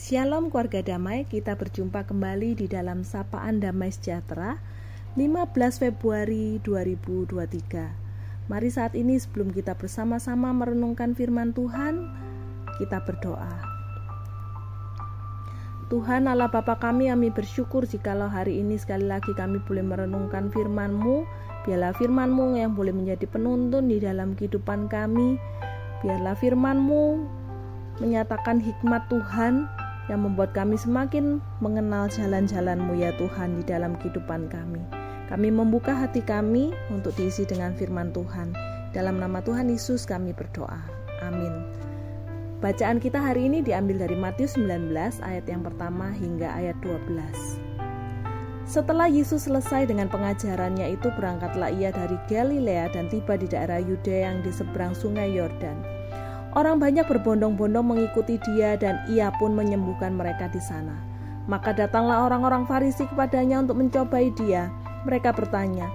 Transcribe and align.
Shalom 0.00 0.48
keluarga 0.48 0.80
damai, 0.80 1.28
kita 1.28 1.60
berjumpa 1.60 2.08
kembali 2.08 2.56
di 2.56 2.64
dalam 2.72 3.04
Sapaan 3.04 3.60
Damai 3.60 3.92
Sejahtera 3.92 4.56
15 5.12 5.52
Februari 5.76 6.56
2023 6.64 8.48
Mari 8.48 8.68
saat 8.72 8.96
ini 8.96 9.20
sebelum 9.20 9.52
kita 9.52 9.76
bersama-sama 9.76 10.56
merenungkan 10.56 11.12
firman 11.12 11.52
Tuhan, 11.52 12.08
kita 12.80 13.04
berdoa 13.04 13.60
Tuhan 15.92 16.32
Allah 16.32 16.48
Bapa 16.48 16.80
kami, 16.80 17.12
kami 17.12 17.28
bersyukur 17.28 17.84
jikalau 17.84 18.32
hari 18.32 18.56
ini 18.56 18.80
sekali 18.80 19.04
lagi 19.04 19.36
kami 19.36 19.60
boleh 19.68 19.84
merenungkan 19.84 20.48
firman-Mu. 20.48 21.28
Biarlah 21.68 21.92
firman-Mu 21.92 22.56
yang 22.56 22.72
boleh 22.72 22.96
menjadi 22.96 23.28
penuntun 23.28 23.92
di 23.92 24.00
dalam 24.00 24.32
kehidupan 24.32 24.88
kami. 24.88 25.36
Biarlah 26.00 26.38
firman-Mu 26.40 27.36
menyatakan 28.00 28.64
hikmat 28.64 29.04
Tuhan 29.12 29.68
yang 30.10 30.26
membuat 30.26 30.50
kami 30.50 30.74
semakin 30.74 31.38
mengenal 31.62 32.10
jalan-jalan-Mu 32.10 32.98
ya 32.98 33.14
Tuhan 33.14 33.62
di 33.62 33.64
dalam 33.64 33.94
kehidupan 33.94 34.50
kami. 34.50 34.82
Kami 35.30 35.48
membuka 35.54 35.94
hati 35.94 36.26
kami 36.26 36.74
untuk 36.90 37.14
diisi 37.14 37.46
dengan 37.46 37.70
firman 37.78 38.10
Tuhan. 38.10 38.50
Dalam 38.90 39.22
nama 39.22 39.38
Tuhan 39.38 39.70
Yesus 39.70 40.02
kami 40.02 40.34
berdoa. 40.34 40.82
Amin. 41.22 41.62
Bacaan 42.58 42.98
kita 42.98 43.22
hari 43.22 43.46
ini 43.46 43.62
diambil 43.62 44.02
dari 44.02 44.18
Matius 44.18 44.58
19 44.58 44.90
ayat 45.22 45.46
yang 45.46 45.62
pertama 45.62 46.10
hingga 46.10 46.50
ayat 46.50 46.74
12. 46.82 47.70
Setelah 48.66 49.06
Yesus 49.06 49.46
selesai 49.46 49.86
dengan 49.86 50.10
pengajarannya 50.10 50.98
itu 50.98 51.08
berangkatlah 51.14 51.70
ia 51.70 51.94
dari 51.94 52.18
Galilea 52.26 52.90
dan 52.90 53.06
tiba 53.06 53.38
di 53.38 53.46
daerah 53.46 53.78
Yudea 53.78 54.30
yang 54.30 54.42
di 54.42 54.50
seberang 54.50 54.92
sungai 54.92 55.30
Yordan. 55.30 55.99
Orang 56.50 56.82
banyak 56.82 57.06
berbondong-bondong 57.06 57.86
mengikuti 57.94 58.34
dia 58.42 58.74
dan 58.74 58.98
ia 59.06 59.30
pun 59.38 59.54
menyembuhkan 59.54 60.18
mereka 60.18 60.50
di 60.50 60.58
sana. 60.58 60.98
Maka 61.46 61.70
datanglah 61.70 62.26
orang-orang 62.26 62.66
Farisi 62.66 63.06
kepadanya 63.06 63.62
untuk 63.62 63.78
mencobai 63.78 64.34
dia. 64.34 64.66
Mereka 65.06 65.30
bertanya, 65.30 65.86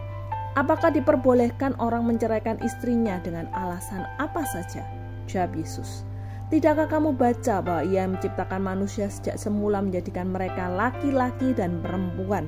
"Apakah 0.55 0.95
diperbolehkan 0.95 1.75
orang 1.83 2.07
menceraikan 2.07 2.55
istrinya 2.63 3.19
dengan 3.19 3.51
alasan 3.51 4.07
apa 4.15 4.47
saja?" 4.47 4.87
Jawab 5.27 5.59
Yesus, 5.59 6.07
"Tidakkah 6.47 6.87
kamu 6.87 7.19
baca 7.19 7.59
bahwa 7.59 7.83
Ia 7.83 8.07
menciptakan 8.07 8.63
manusia 8.63 9.11
sejak 9.11 9.35
semula 9.35 9.83
menjadikan 9.83 10.31
mereka 10.31 10.71
laki-laki 10.71 11.51
dan 11.51 11.83
perempuan?" 11.83 12.47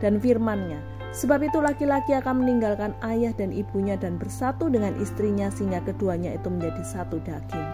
Dan 0.00 0.16
firman-Nya, 0.16 0.80
Sebab 1.14 1.46
itu 1.46 1.62
laki-laki 1.62 2.10
akan 2.18 2.42
meninggalkan 2.42 2.90
ayah 3.06 3.30
dan 3.30 3.54
ibunya 3.54 3.94
dan 3.94 4.18
bersatu 4.18 4.66
dengan 4.66 4.98
istrinya 4.98 5.46
sehingga 5.46 5.78
keduanya 5.86 6.34
itu 6.34 6.50
menjadi 6.50 6.82
satu 6.82 7.22
daging. 7.22 7.68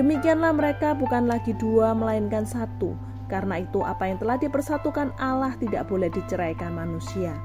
Demikianlah 0.00 0.56
mereka 0.56 0.96
bukan 0.96 1.28
lagi 1.28 1.52
dua 1.60 1.92
melainkan 1.92 2.48
satu. 2.48 2.96
Karena 3.28 3.62
itu 3.62 3.84
apa 3.84 4.10
yang 4.10 4.18
telah 4.18 4.40
dipersatukan 4.40 5.14
Allah 5.20 5.54
tidak 5.60 5.86
boleh 5.86 6.10
diceraikan 6.10 6.74
manusia. 6.74 7.36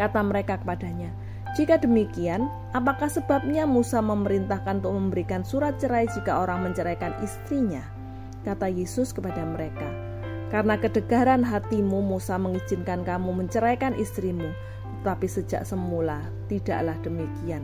Kata 0.00 0.24
mereka 0.24 0.56
kepadanya, 0.62 1.12
jika 1.52 1.76
demikian, 1.76 2.48
apakah 2.70 3.10
sebabnya 3.10 3.66
Musa 3.66 3.98
memerintahkan 3.98 4.80
untuk 4.80 4.94
memberikan 4.94 5.42
surat 5.42 5.76
cerai 5.76 6.08
jika 6.08 6.46
orang 6.46 6.64
menceraikan 6.64 7.12
istrinya? 7.20 7.82
Kata 8.46 8.70
Yesus 8.70 9.12
kepada 9.12 9.44
mereka, 9.44 10.07
karena 10.48 10.80
kedegaran 10.80 11.44
hatimu 11.44 12.00
Musa 12.00 12.40
mengizinkan 12.40 13.04
kamu 13.04 13.44
menceraikan 13.44 13.92
istrimu, 13.96 14.48
tetapi 15.00 15.26
sejak 15.28 15.62
semula 15.68 16.24
tidaklah 16.48 16.96
demikian. 17.04 17.62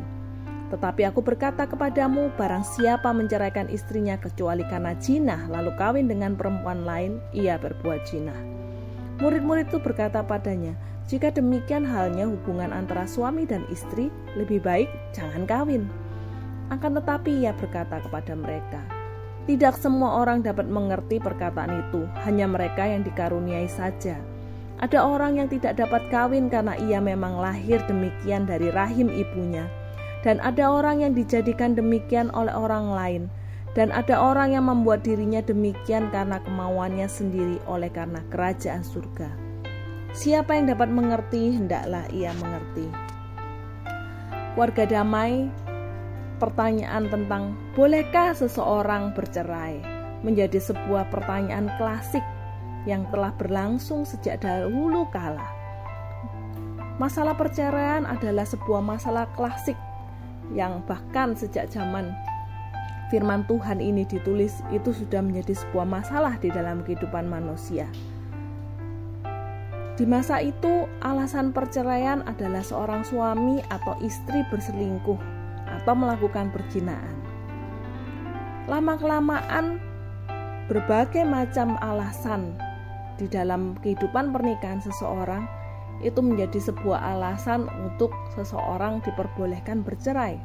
Tetapi 0.73 1.07
aku 1.07 1.21
berkata 1.21 1.69
kepadamu, 1.69 2.33
barang 2.35 2.65
siapa 2.65 3.13
menceraikan 3.15 3.71
istrinya 3.71 4.19
kecuali 4.19 4.65
karena 4.67 4.97
jinah, 4.99 5.47
lalu 5.47 5.71
kawin 5.77 6.09
dengan 6.11 6.35
perempuan 6.35 6.83
lain, 6.83 7.21
ia 7.37 7.61
berbuat 7.61 8.03
jinah. 8.09 8.37
Murid-murid 9.23 9.71
itu 9.71 9.79
berkata 9.79 10.25
padanya, 10.27 10.75
jika 11.07 11.31
demikian 11.31 11.85
halnya 11.85 12.27
hubungan 12.27 12.73
antara 12.75 13.07
suami 13.07 13.47
dan 13.47 13.63
istri, 13.71 14.11
lebih 14.35 14.59
baik 14.65 14.91
jangan 15.15 15.47
kawin. 15.47 15.87
Akan 16.73 16.97
tetapi 16.97 17.45
ia 17.45 17.53
berkata 17.55 18.01
kepada 18.01 18.35
mereka, 18.35 18.81
tidak 19.45 19.77
semua 19.77 20.25
orang 20.25 20.41
dapat 20.41 20.65
mengerti 20.65 21.21
perkataan 21.21 21.85
itu, 21.89 22.09
hanya 22.25 22.49
mereka 22.49 22.89
yang 22.89 23.05
dikaruniai 23.05 23.69
saja. 23.69 24.17
Ada 24.81 25.05
orang 25.05 25.37
yang 25.37 25.49
tidak 25.53 25.77
dapat 25.77 26.09
kawin 26.09 26.49
karena 26.49 26.75
ia 26.81 26.99
memang 26.99 27.39
lahir 27.39 27.79
demikian 27.85 28.49
dari 28.49 28.73
rahim 28.73 29.13
ibunya, 29.13 29.69
dan 30.25 30.41
ada 30.41 30.67
orang 30.73 31.05
yang 31.05 31.13
dijadikan 31.13 31.77
demikian 31.77 32.33
oleh 32.33 32.53
orang 32.57 32.91
lain, 32.91 33.23
dan 33.77 33.93
ada 33.93 34.17
orang 34.17 34.57
yang 34.57 34.65
membuat 34.67 35.05
dirinya 35.05 35.45
demikian 35.45 36.09
karena 36.09 36.41
kemauannya 36.43 37.07
sendiri 37.07 37.61
oleh 37.69 37.93
karena 37.93 38.25
kerajaan 38.33 38.81
surga. 38.81 39.29
Siapa 40.15 40.55
yang 40.55 40.71
dapat 40.71 40.89
mengerti, 40.95 41.59
hendaklah 41.59 42.07
ia 42.15 42.31
mengerti. 42.39 42.87
Warga 44.55 44.87
damai 44.87 45.51
pertanyaan 46.39 47.09
tentang 47.09 47.55
bolehkah 47.75 48.35
seseorang 48.35 49.15
bercerai 49.15 49.81
menjadi 50.25 50.57
sebuah 50.59 51.13
pertanyaan 51.13 51.69
klasik 51.77 52.25
yang 52.89 53.05
telah 53.13 53.33
berlangsung 53.37 54.05
sejak 54.09 54.41
dahulu 54.41 55.09
kala. 55.13 55.45
Masalah 56.97 57.35
perceraian 57.35 58.07
adalah 58.07 58.47
sebuah 58.47 58.81
masalah 58.81 59.27
klasik 59.35 59.77
yang 60.53 60.85
bahkan 60.87 61.35
sejak 61.35 61.67
zaman 61.73 62.13
firman 63.13 63.45
Tuhan 63.47 63.81
ini 63.83 64.03
ditulis 64.09 64.65
itu 64.73 64.91
sudah 64.93 65.21
menjadi 65.21 65.55
sebuah 65.55 65.87
masalah 65.87 66.35
di 66.41 66.49
dalam 66.51 66.83
kehidupan 66.83 67.29
manusia. 67.29 67.87
Di 69.95 70.03
masa 70.03 70.43
itu, 70.43 70.91
alasan 70.99 71.55
perceraian 71.55 72.27
adalah 72.27 72.67
seorang 72.67 73.07
suami 73.07 73.63
atau 73.71 73.95
istri 74.03 74.43
berselingkuh 74.51 75.34
atau 75.85 75.93
melakukan 75.93 76.49
perjinaan. 76.49 77.17
Lama-kelamaan 78.65 79.77
berbagai 80.73 81.29
macam 81.29 81.77
alasan 81.85 82.57
di 83.21 83.29
dalam 83.29 83.77
kehidupan 83.85 84.33
pernikahan 84.33 84.81
seseorang 84.81 85.45
itu 86.01 86.25
menjadi 86.25 86.73
sebuah 86.73 86.99
alasan 87.15 87.69
untuk 87.85 88.11
seseorang 88.33 89.05
diperbolehkan 89.05 89.85
bercerai. 89.85 90.41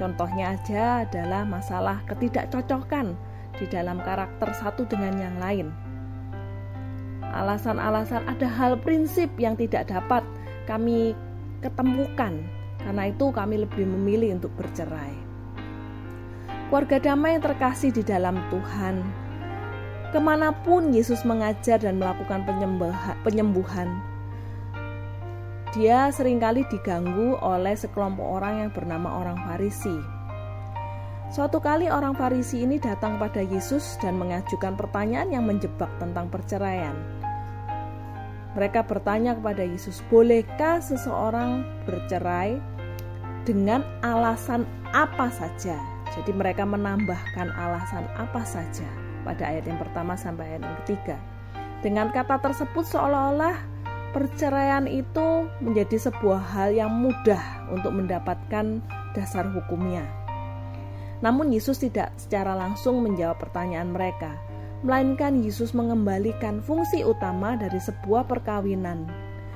Contohnya 0.00 0.56
aja 0.56 1.04
adalah 1.04 1.44
masalah 1.44 2.00
ketidakcocokan 2.08 3.12
di 3.60 3.68
dalam 3.68 4.00
karakter 4.00 4.48
satu 4.56 4.88
dengan 4.88 5.14
yang 5.20 5.36
lain. 5.36 5.68
Alasan-alasan 7.36 8.24
ada 8.24 8.48
hal 8.48 8.80
prinsip 8.80 9.28
yang 9.36 9.60
tidak 9.60 9.92
dapat 9.92 10.24
kami 10.64 11.12
ketemukan 11.60 12.40
karena 12.82 13.10
itu 13.10 13.30
kami 13.30 13.62
lebih 13.62 13.86
memilih 13.86 14.36
untuk 14.38 14.52
bercerai. 14.58 15.14
Keluarga 16.68 16.98
damai 17.12 17.36
yang 17.36 17.44
terkasih 17.44 17.92
di 17.92 18.00
dalam 18.00 18.40
Tuhan, 18.48 19.04
ke 20.08 20.20
mana 20.20 20.52
pun 20.64 20.92
Yesus 20.92 21.20
mengajar 21.24 21.80
dan 21.80 22.00
melakukan 22.00 22.48
penyembuhan, 23.24 23.88
dia 25.72 26.12
sering 26.12 26.36
kali 26.36 26.68
diganggu 26.68 27.40
oleh 27.40 27.72
sekelompok 27.72 28.28
orang 28.28 28.54
yang 28.60 28.70
bernama 28.76 29.24
orang 29.24 29.40
Farisi. 29.40 29.96
Suatu 31.32 31.64
kali 31.64 31.88
orang 31.88 32.12
Farisi 32.12 32.60
ini 32.60 32.76
datang 32.76 33.16
pada 33.16 33.40
Yesus 33.40 33.96
dan 34.04 34.20
mengajukan 34.20 34.76
pertanyaan 34.76 35.32
yang 35.32 35.48
menjebak 35.48 35.88
tentang 35.96 36.28
perceraian. 36.28 36.92
Mereka 38.52 38.84
bertanya 38.84 39.32
kepada 39.32 39.64
Yesus, 39.64 40.04
"Bolehkah 40.12 40.84
seseorang 40.84 41.64
bercerai 41.88 42.60
dengan 43.42 43.82
alasan 44.06 44.66
apa 44.94 45.30
saja. 45.32 45.78
Jadi 46.12 46.30
mereka 46.36 46.68
menambahkan 46.68 47.48
alasan 47.56 48.04
apa 48.20 48.44
saja 48.44 48.84
pada 49.24 49.48
ayat 49.48 49.64
yang 49.64 49.80
pertama 49.80 50.12
sampai 50.12 50.54
ayat 50.54 50.62
yang 50.62 50.76
ketiga. 50.84 51.16
Dengan 51.80 52.12
kata 52.12 52.38
tersebut 52.38 52.84
seolah-olah 52.84 53.56
perceraian 54.12 54.84
itu 54.84 55.48
menjadi 55.64 56.10
sebuah 56.10 56.42
hal 56.52 56.76
yang 56.76 56.92
mudah 56.92 57.40
untuk 57.72 57.96
mendapatkan 57.96 58.84
dasar 59.16 59.48
hukumnya. 59.50 60.04
Namun 61.24 61.54
Yesus 61.54 61.80
tidak 61.80 62.12
secara 62.20 62.52
langsung 62.52 63.00
menjawab 63.00 63.40
pertanyaan 63.40 63.94
mereka, 63.94 64.36
melainkan 64.84 65.40
Yesus 65.40 65.72
mengembalikan 65.72 66.60
fungsi 66.60 67.06
utama 67.06 67.56
dari 67.56 67.78
sebuah 67.78 68.28
perkawinan 68.28 69.08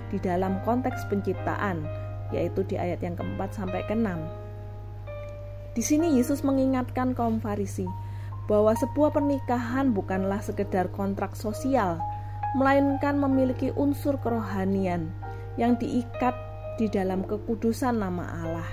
di 0.09 0.23
dalam 0.23 0.63
konteks 0.63 1.11
penciptaan 1.11 2.06
yaitu 2.35 2.67
di 2.67 2.79
ayat 2.79 3.03
yang 3.03 3.15
keempat 3.15 3.55
sampai 3.55 3.85
keenam. 3.87 4.23
Di 5.77 5.85
sini 5.85 6.17
Yesus 6.17 6.41
mengingatkan 6.41 7.13
kaum 7.13 7.37
Farisi 7.37 7.85
bahwa 8.49 8.73
sebuah 8.73 9.13
pernikahan 9.13 9.93
bukanlah 9.93 10.41
sekedar 10.41 10.89
kontrak 10.95 11.37
sosial, 11.37 12.01
melainkan 12.57 13.19
memiliki 13.21 13.75
unsur 13.77 14.17
kerohanian 14.23 15.13
yang 15.61 15.77
diikat 15.77 16.33
di 16.81 16.89
dalam 16.89 17.27
kekudusan 17.29 18.01
nama 18.01 18.25
Allah. 18.25 18.71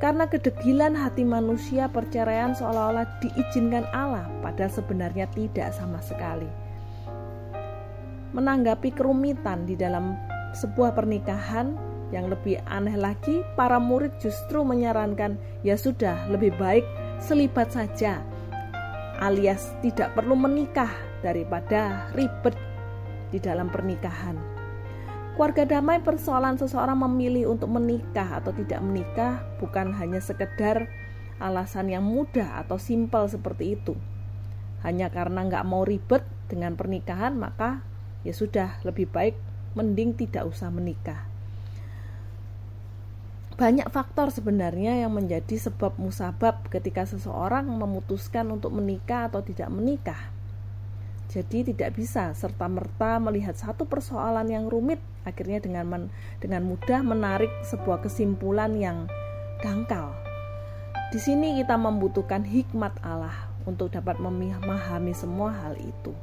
Karena 0.00 0.24
kedegilan 0.24 0.96
hati 0.96 1.28
manusia, 1.28 1.92
perceraian 1.92 2.56
seolah-olah 2.56 3.20
diizinkan 3.20 3.84
Allah, 3.92 4.24
padahal 4.40 4.72
sebenarnya 4.72 5.28
tidak 5.36 5.76
sama 5.76 6.00
sekali. 6.00 6.48
Menanggapi 8.32 8.96
kerumitan 8.96 9.68
di 9.68 9.76
dalam 9.76 10.16
sebuah 10.56 10.96
pernikahan 10.96 11.89
yang 12.10 12.26
lebih 12.30 12.58
aneh 12.66 12.98
lagi, 12.98 13.46
para 13.54 13.78
murid 13.78 14.14
justru 14.18 14.66
menyarankan, 14.66 15.38
"Ya 15.62 15.78
sudah, 15.78 16.26
lebih 16.30 16.54
baik 16.58 16.82
selibat 17.22 17.70
saja, 17.70 18.22
alias 19.22 19.70
tidak 19.82 20.14
perlu 20.18 20.34
menikah 20.34 20.90
daripada 21.22 22.10
ribet 22.14 22.54
di 23.30 23.38
dalam 23.38 23.70
pernikahan." 23.70 24.60
Keluarga 25.38 25.78
damai 25.78 26.02
persoalan 26.04 26.60
seseorang 26.60 27.00
memilih 27.00 27.54
untuk 27.54 27.72
menikah 27.72 28.42
atau 28.42 28.52
tidak 28.52 28.82
menikah 28.84 29.40
bukan 29.56 29.94
hanya 29.96 30.20
sekedar 30.20 30.90
alasan 31.40 31.88
yang 31.88 32.04
mudah 32.04 32.60
atau 32.60 32.76
simpel 32.76 33.24
seperti 33.24 33.78
itu. 33.78 33.96
Hanya 34.84 35.08
karena 35.08 35.46
nggak 35.48 35.64
mau 35.64 35.86
ribet 35.86 36.26
dengan 36.50 36.76
pernikahan 36.76 37.38
maka 37.38 37.80
ya 38.20 38.36
sudah 38.36 38.84
lebih 38.84 39.08
baik 39.08 39.38
mending 39.72 40.18
tidak 40.18 40.44
usah 40.44 40.68
menikah. 40.68 41.29
Banyak 43.60 43.92
faktor 43.92 44.32
sebenarnya 44.32 45.04
yang 45.04 45.12
menjadi 45.12 45.60
sebab 45.60 46.00
musabab 46.00 46.64
ketika 46.72 47.04
seseorang 47.04 47.68
memutuskan 47.68 48.48
untuk 48.48 48.72
menikah 48.72 49.28
atau 49.28 49.44
tidak 49.44 49.68
menikah. 49.68 50.32
Jadi 51.28 51.68
tidak 51.68 51.92
bisa 51.92 52.32
serta-merta 52.32 53.20
melihat 53.20 53.52
satu 53.52 53.84
persoalan 53.84 54.48
yang 54.48 54.64
rumit 54.72 54.96
akhirnya 55.28 55.60
dengan 55.60 55.84
men, 55.84 56.02
dengan 56.40 56.64
mudah 56.64 57.04
menarik 57.04 57.52
sebuah 57.68 58.00
kesimpulan 58.00 58.80
yang 58.80 59.04
dangkal. 59.60 60.16
Di 61.12 61.20
sini 61.20 61.60
kita 61.60 61.76
membutuhkan 61.76 62.48
hikmat 62.48 62.96
Allah 63.04 63.52
untuk 63.68 63.92
dapat 63.92 64.24
memahami 64.24 65.12
semua 65.12 65.52
hal 65.52 65.76
itu. 65.76 66.16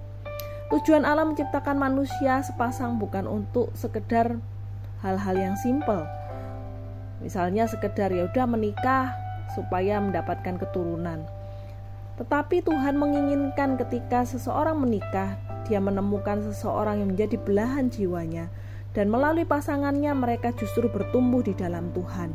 Tujuan 0.74 1.06
Allah 1.06 1.30
menciptakan 1.30 1.78
manusia 1.78 2.42
sepasang 2.42 2.98
bukan 2.98 3.30
untuk 3.30 3.70
sekedar 3.78 4.42
hal-hal 5.06 5.38
yang 5.38 5.54
simpel. 5.62 6.02
Misalnya 7.20 7.66
sekedar 7.66 8.14
ya 8.14 8.30
udah 8.30 8.46
menikah 8.46 9.14
supaya 9.56 9.98
mendapatkan 9.98 10.60
keturunan 10.62 11.26
tetapi 12.18 12.66
Tuhan 12.66 12.98
menginginkan 12.98 13.78
ketika 13.78 14.26
seseorang 14.26 14.82
menikah, 14.82 15.38
dia 15.70 15.78
menemukan 15.78 16.42
seseorang 16.50 17.06
yang 17.06 17.14
menjadi 17.14 17.38
belahan 17.38 17.94
jiwanya, 17.94 18.50
dan 18.98 19.14
melalui 19.14 19.46
pasangannya 19.46 20.10
mereka 20.18 20.50
justru 20.58 20.90
bertumbuh 20.90 21.46
di 21.46 21.54
dalam 21.54 21.94
Tuhan, 21.94 22.34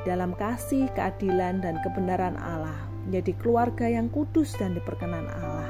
di 0.00 0.02
dalam 0.08 0.32
kasih, 0.32 0.88
keadilan, 0.96 1.60
dan 1.60 1.76
kebenaran 1.84 2.40
Allah, 2.40 2.80
menjadi 3.04 3.36
keluarga 3.36 3.84
yang 3.84 4.08
kudus 4.08 4.56
dan 4.56 4.72
diperkenan 4.72 5.28
Allah. 5.28 5.68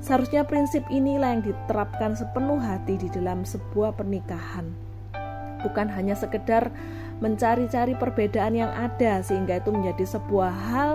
Seharusnya 0.00 0.48
prinsip 0.48 0.88
inilah 0.88 1.36
yang 1.36 1.44
diterapkan 1.44 2.16
sepenuh 2.16 2.56
hati 2.56 2.96
di 2.96 3.12
dalam 3.12 3.44
sebuah 3.44 3.92
pernikahan. 3.92 4.72
Bukan 5.60 5.90
hanya 5.92 6.16
sekedar 6.16 6.72
mencari-cari 7.18 7.98
perbedaan 7.98 8.54
yang 8.54 8.70
ada 8.70 9.18
sehingga 9.22 9.58
itu 9.58 9.74
menjadi 9.74 10.04
sebuah 10.06 10.52
hal 10.54 10.90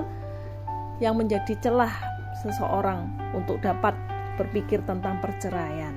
yang 1.04 1.20
menjadi 1.20 1.60
celah 1.60 1.92
seseorang 2.40 3.12
untuk 3.36 3.60
dapat 3.60 3.92
berpikir 4.40 4.80
tentang 4.88 5.20
perceraian. 5.20 5.94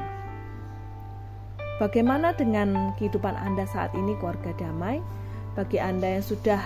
Bagaimana 1.77 2.33
dengan 2.33 2.97
kehidupan 2.97 3.37
Anda 3.37 3.69
saat 3.69 3.93
ini, 3.93 4.17
keluarga 4.17 4.51
damai? 4.57 5.05
Bagi 5.53 5.77
Anda 5.77 6.17
yang 6.17 6.25
sudah 6.25 6.61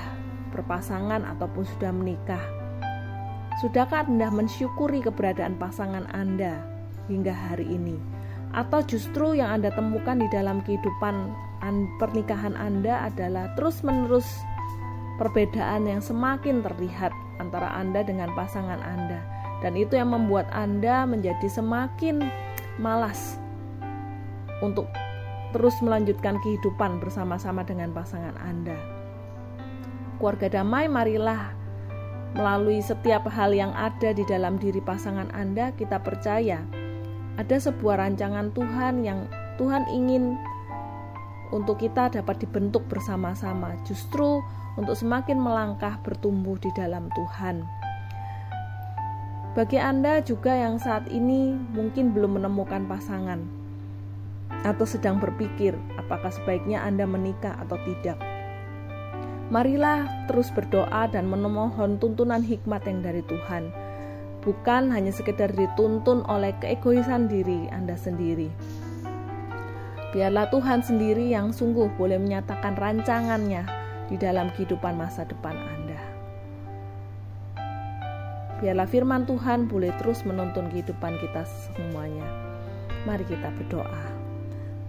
berpasangan 0.55 1.27
ataupun 1.37 1.67
sudah 1.67 1.91
menikah, 1.91 2.43
sudahkah 3.59 4.07
Anda 4.07 4.31
mensyukuri 4.31 5.03
keberadaan 5.03 5.59
pasangan 5.59 6.07
Anda 6.15 6.63
hingga 7.11 7.35
hari 7.35 7.67
ini? 7.67 8.20
Atau 8.51 8.83
justru 8.83 9.39
yang 9.39 9.61
Anda 9.61 9.71
temukan 9.71 10.19
di 10.19 10.27
dalam 10.31 10.59
kehidupan 10.67 11.15
pernikahan 12.03 12.59
Anda 12.59 13.07
adalah 13.07 13.55
terus-menerus 13.55 14.27
perbedaan 15.21 15.87
yang 15.87 16.03
semakin 16.03 16.65
terlihat 16.65 17.13
antara 17.39 17.71
Anda 17.77 18.01
dengan 18.03 18.33
pasangan 18.35 18.81
Anda, 18.81 19.21
dan 19.61 19.77
itu 19.77 19.95
yang 19.95 20.17
membuat 20.17 20.49
Anda 20.51 21.05
menjadi 21.05 21.47
semakin 21.47 22.25
malas 22.81 23.37
untuk 24.65 24.89
terus 25.53 25.77
melanjutkan 25.85 26.41
kehidupan 26.41 26.99
bersama-sama 26.99 27.63
dengan 27.63 27.93
pasangan 27.93 28.35
Anda. 28.41 28.77
Keluarga 30.17 30.61
damai, 30.61 30.89
marilah 30.89 31.53
melalui 32.35 32.81
setiap 32.81 33.29
hal 33.29 33.53
yang 33.53 33.71
ada 33.77 34.17
di 34.17 34.25
dalam 34.25 34.57
diri 34.57 34.81
pasangan 34.81 35.29
Anda, 35.37 35.71
kita 35.77 36.01
percaya 36.01 36.65
ada 37.37 37.57
sebuah 37.61 38.01
rancangan 38.01 38.51
Tuhan 38.57 39.07
yang 39.07 39.31
Tuhan 39.61 39.85
ingin 39.93 40.35
untuk 41.51 41.83
kita 41.83 42.11
dapat 42.11 42.43
dibentuk 42.43 42.87
bersama-sama. 42.87 43.75
Justru 43.87 44.43
untuk 44.79 44.95
semakin 44.95 45.37
melangkah 45.37 45.99
bertumbuh 46.03 46.57
di 46.63 46.71
dalam 46.73 47.11
Tuhan. 47.13 47.67
Bagi 49.51 49.83
Anda 49.83 50.23
juga 50.23 50.55
yang 50.55 50.79
saat 50.79 51.11
ini 51.11 51.59
mungkin 51.75 52.15
belum 52.15 52.39
menemukan 52.39 52.87
pasangan 52.87 53.43
atau 54.63 54.87
sedang 54.87 55.19
berpikir 55.19 55.75
apakah 55.99 56.31
sebaiknya 56.31 56.87
Anda 56.87 57.03
menikah 57.03 57.59
atau 57.59 57.75
tidak. 57.83 58.19
Marilah 59.51 60.07
terus 60.31 60.55
berdoa 60.55 61.11
dan 61.11 61.27
menemohon 61.27 61.99
tuntunan 61.99 62.39
hikmat 62.39 62.87
yang 62.87 63.03
dari 63.03 63.27
Tuhan. 63.27 63.75
Bukan 64.41 64.89
hanya 64.89 65.13
sekedar 65.13 65.53
dituntun 65.53 66.25
oleh 66.25 66.57
keegoisan 66.65 67.29
diri 67.29 67.69
Anda 67.69 67.93
sendiri. 67.93 68.49
Biarlah 70.11 70.49
Tuhan 70.49 70.81
sendiri 70.83 71.29
yang 71.29 71.53
sungguh 71.53 71.93
boleh 71.95 72.17
menyatakan 72.17 72.75
rancangannya 72.75 73.63
di 74.09 74.17
dalam 74.19 74.51
kehidupan 74.57 74.97
masa 74.97 75.29
depan 75.29 75.55
Anda. 75.55 76.01
Biarlah 78.59 78.89
firman 78.89 79.29
Tuhan 79.29 79.69
boleh 79.69 79.93
terus 80.01 80.25
menuntun 80.25 80.69
kehidupan 80.73 81.21
kita 81.21 81.47
semuanya. 81.47 82.27
Mari 83.09 83.25
kita 83.25 83.49
berdoa. 83.57 84.21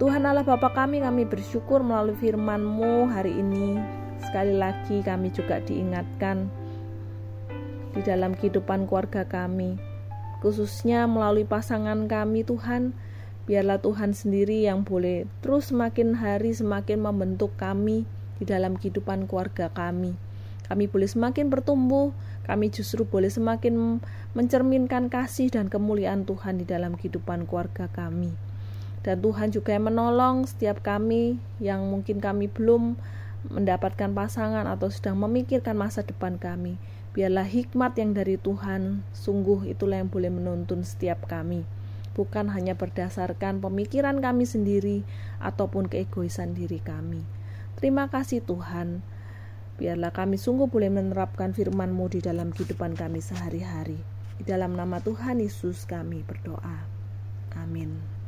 Tuhan 0.01 0.25
Allah 0.25 0.41
Bapa 0.41 0.73
kami, 0.73 0.99
kami 0.99 1.29
bersyukur 1.29 1.85
melalui 1.85 2.17
firman-Mu 2.17 3.07
hari 3.07 3.37
ini. 3.37 3.77
Sekali 4.19 4.57
lagi 4.57 5.05
kami 5.05 5.29
juga 5.29 5.61
diingatkan 5.61 6.49
di 7.91 8.01
dalam 8.03 8.35
kehidupan 8.35 8.87
keluarga 8.87 9.27
kami, 9.27 9.75
khususnya 10.39 11.05
melalui 11.05 11.43
pasangan 11.43 12.07
kami 12.07 12.47
Tuhan, 12.47 12.95
biarlah 13.45 13.83
Tuhan 13.83 14.15
sendiri 14.15 14.63
yang 14.63 14.87
boleh 14.87 15.27
terus 15.43 15.69
semakin 15.69 16.15
hari 16.15 16.55
semakin 16.55 17.03
membentuk 17.03 17.51
kami 17.59 18.07
di 18.39 18.47
dalam 18.47 18.79
kehidupan 18.79 19.27
keluarga 19.27 19.69
kami. 19.69 20.17
Kami 20.71 20.87
boleh 20.87 21.09
semakin 21.11 21.51
bertumbuh, 21.51 22.15
kami 22.47 22.71
justru 22.71 23.03
boleh 23.03 23.27
semakin 23.27 23.99
mencerminkan 24.31 25.11
kasih 25.11 25.51
dan 25.51 25.67
kemuliaan 25.67 26.23
Tuhan 26.23 26.63
di 26.63 26.65
dalam 26.65 26.95
kehidupan 26.95 27.43
keluarga 27.43 27.91
kami. 27.91 28.31
Dan 29.03 29.19
Tuhan 29.19 29.51
juga 29.51 29.75
yang 29.75 29.91
menolong 29.91 30.47
setiap 30.47 30.79
kami 30.79 31.41
yang 31.59 31.91
mungkin 31.91 32.23
kami 32.23 32.47
belum 32.47 32.95
mendapatkan 33.49 34.13
pasangan 34.13 34.69
atau 34.69 34.93
sedang 34.93 35.17
memikirkan 35.17 35.73
masa 35.73 36.05
depan 36.05 36.37
kami. 36.37 36.77
Biarlah 37.11 37.43
hikmat 37.43 37.99
yang 37.99 38.15
dari 38.15 38.39
Tuhan, 38.39 39.03
sungguh 39.11 39.67
itulah 39.67 39.99
yang 39.99 40.07
boleh 40.07 40.31
menuntun 40.31 40.87
setiap 40.87 41.27
kami. 41.27 41.67
Bukan 42.15 42.47
hanya 42.55 42.79
berdasarkan 42.79 43.59
pemikiran 43.59 44.23
kami 44.23 44.47
sendiri 44.47 45.03
ataupun 45.43 45.91
keegoisan 45.91 46.55
diri 46.55 46.79
kami. 46.79 47.23
Terima 47.75 48.07
kasih 48.07 48.39
Tuhan. 48.43 49.03
Biarlah 49.75 50.15
kami 50.15 50.39
sungguh 50.39 50.71
boleh 50.71 50.87
menerapkan 50.87 51.51
firman-Mu 51.51 52.15
di 52.15 52.19
dalam 52.23 52.55
kehidupan 52.55 52.95
kami 52.95 53.19
sehari-hari. 53.19 53.99
Di 54.39 54.47
dalam 54.47 54.77
nama 54.79 55.03
Tuhan 55.03 55.43
Yesus 55.43 55.83
kami 55.83 56.23
berdoa. 56.23 56.87
Amin. 57.59 58.20